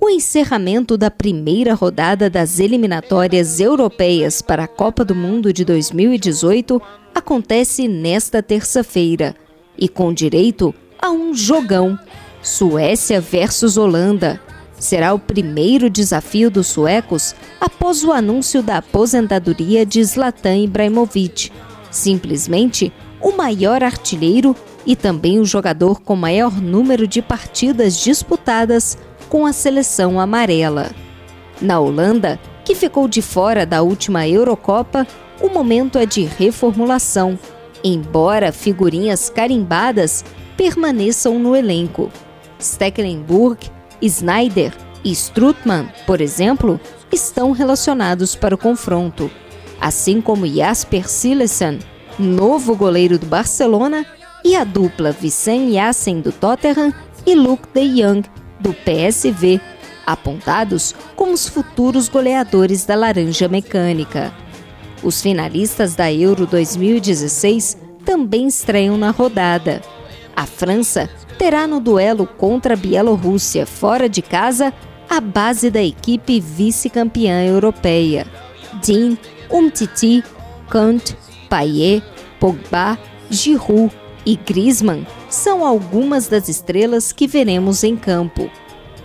O 0.00 0.08
encerramento 0.08 0.96
da 0.96 1.10
primeira 1.10 1.74
rodada 1.74 2.30
das 2.30 2.60
eliminatórias 2.60 3.58
europeias 3.58 4.40
para 4.40 4.62
a 4.62 4.68
Copa 4.68 5.04
do 5.04 5.12
Mundo 5.12 5.52
de 5.52 5.64
2018 5.64 6.80
acontece 7.12 7.88
nesta 7.88 8.40
terça-feira 8.40 9.34
e 9.76 9.88
com 9.88 10.14
direito 10.14 10.72
a 11.02 11.10
um 11.10 11.34
jogão. 11.34 11.98
Suécia 12.40 13.20
versus 13.20 13.76
Holanda. 13.76 14.40
Será 14.78 15.12
o 15.12 15.18
primeiro 15.18 15.90
desafio 15.90 16.48
dos 16.48 16.68
suecos 16.68 17.34
após 17.60 18.04
o 18.04 18.12
anúncio 18.12 18.62
da 18.62 18.76
aposentadoria 18.76 19.84
de 19.84 20.02
Zlatan 20.04 20.58
Ibrahimovic. 20.58 21.50
Simplesmente 21.90 22.92
o 23.20 23.32
maior 23.32 23.82
artilheiro 23.82 24.54
e 24.86 24.94
também 24.94 25.40
o 25.40 25.44
jogador 25.44 26.00
com 26.00 26.14
maior 26.14 26.62
número 26.62 27.08
de 27.08 27.20
partidas 27.20 27.98
disputadas 27.98 28.96
com 29.28 29.46
a 29.46 29.52
seleção 29.52 30.18
amarela. 30.18 30.90
Na 31.60 31.80
Holanda, 31.80 32.38
que 32.64 32.74
ficou 32.74 33.08
de 33.08 33.22
fora 33.22 33.64
da 33.64 33.82
última 33.82 34.26
Eurocopa, 34.26 35.06
o 35.40 35.48
momento 35.48 35.98
é 35.98 36.06
de 36.06 36.22
reformulação, 36.22 37.38
embora 37.82 38.52
figurinhas 38.52 39.30
carimbadas 39.30 40.24
permaneçam 40.56 41.38
no 41.38 41.54
elenco. 41.54 42.10
Stecklenburg, 42.60 43.70
Snyder 44.02 44.72
e 45.04 45.12
Strutman, 45.12 45.88
por 46.06 46.20
exemplo, 46.20 46.80
estão 47.12 47.52
relacionados 47.52 48.34
para 48.34 48.54
o 48.54 48.58
confronto, 48.58 49.30
assim 49.80 50.20
como 50.20 50.46
Jasper 50.46 51.08
Silesen, 51.08 51.78
novo 52.18 52.74
goleiro 52.74 53.18
do 53.18 53.26
Barcelona, 53.26 54.04
e 54.44 54.56
a 54.56 54.64
dupla 54.64 55.12
Vicen 55.12 55.74
Yassen 55.74 56.20
do 56.20 56.32
Tottenham 56.32 56.92
e 57.26 57.34
Luke 57.34 57.68
de 57.74 58.02
Jong 58.02 58.22
do 58.60 58.72
PSV, 58.72 59.60
apontados 60.06 60.94
como 61.14 61.32
os 61.32 61.48
futuros 61.48 62.08
goleadores 62.08 62.84
da 62.84 62.94
Laranja 62.94 63.48
Mecânica. 63.48 64.32
Os 65.02 65.20
finalistas 65.20 65.94
da 65.94 66.12
Euro 66.12 66.46
2016 66.46 67.78
também 68.04 68.46
estreiam 68.46 68.96
na 68.96 69.10
rodada. 69.10 69.82
A 70.34 70.46
França 70.46 71.08
terá 71.38 71.66
no 71.66 71.78
duelo 71.78 72.26
contra 72.26 72.74
a 72.74 72.76
Bielorrússia 72.76 73.66
fora 73.66 74.08
de 74.08 74.22
casa 74.22 74.72
a 75.08 75.20
base 75.20 75.70
da 75.70 75.82
equipe 75.82 76.40
vice-campeã 76.40 77.44
europeia. 77.44 78.26
Dean, 78.84 79.16
Umtiti, 79.50 80.22
Kant, 80.68 81.16
Payet, 81.48 82.02
Pogba, 82.38 82.98
Giroud 83.30 83.92
e 84.26 84.36
Griezmann 84.36 85.06
são 85.28 85.64
algumas 85.64 86.28
das 86.28 86.48
estrelas 86.48 87.12
que 87.12 87.26
veremos 87.26 87.84
em 87.84 87.96
campo. 87.96 88.50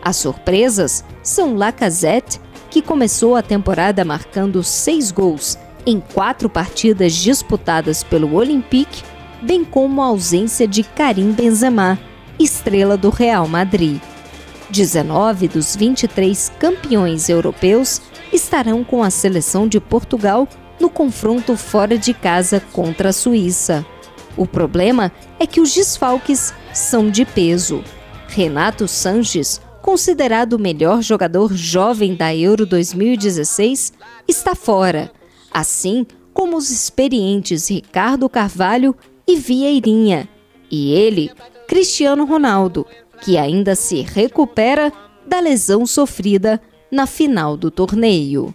As 0.00 0.16
surpresas 0.16 1.04
são 1.22 1.56
Lacazette, 1.56 2.40
que 2.70 2.80
começou 2.80 3.36
a 3.36 3.42
temporada 3.42 4.04
marcando 4.04 4.62
seis 4.62 5.10
gols 5.10 5.58
em 5.84 6.00
quatro 6.00 6.48
partidas 6.48 7.14
disputadas 7.14 8.02
pelo 8.02 8.34
Olympique, 8.34 9.02
bem 9.42 9.64
como 9.64 10.00
a 10.00 10.06
ausência 10.06 10.66
de 10.66 10.82
Karim 10.82 11.32
Benzema, 11.32 11.98
estrela 12.38 12.96
do 12.96 13.10
Real 13.10 13.46
Madrid. 13.46 14.00
19 14.70 15.48
dos 15.48 15.76
23 15.76 16.50
campeões 16.58 17.28
europeus 17.28 18.00
estarão 18.32 18.82
com 18.82 19.02
a 19.02 19.10
seleção 19.10 19.68
de 19.68 19.78
Portugal 19.78 20.48
no 20.80 20.88
confronto 20.88 21.56
fora 21.56 21.98
de 21.98 22.14
casa 22.14 22.62
contra 22.72 23.10
a 23.10 23.12
Suíça. 23.12 23.84
O 24.36 24.46
problema 24.46 25.12
é 25.38 25.46
que 25.46 25.60
os 25.60 25.74
desfalques 25.74 26.54
são 26.72 27.10
de 27.10 27.24
peso. 27.24 27.84
Renato 28.28 28.88
Sanches, 28.88 29.60
considerado 29.82 30.54
o 30.54 30.58
melhor 30.58 31.02
jogador 31.02 31.54
jovem 31.54 32.14
da 32.14 32.34
Euro 32.34 32.64
2016, 32.64 33.92
está 34.26 34.54
fora, 34.54 35.12
assim 35.50 36.06
como 36.32 36.56
os 36.56 36.70
experientes 36.70 37.68
Ricardo 37.68 38.28
Carvalho 38.28 38.96
e 39.26 39.36
Vieirinha, 39.36 40.28
e 40.70 40.92
ele, 40.92 41.30
Cristiano 41.68 42.24
Ronaldo, 42.24 42.86
que 43.20 43.36
ainda 43.36 43.74
se 43.74 44.00
recupera 44.00 44.90
da 45.26 45.38
lesão 45.38 45.84
sofrida 45.86 46.60
na 46.90 47.06
final 47.06 47.56
do 47.56 47.70
torneio. 47.70 48.54